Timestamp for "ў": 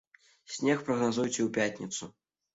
1.45-1.47